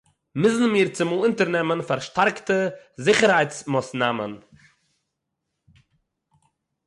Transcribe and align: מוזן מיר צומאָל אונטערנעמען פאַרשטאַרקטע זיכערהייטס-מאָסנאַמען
מוזן 0.41 0.67
מיר 0.73 0.87
צומאָל 0.95 1.21
אונטערנעמען 1.25 1.81
פאַרשטאַרקטע 1.87 2.57
זיכערהייטס-מאָסנאַמען 3.03 4.33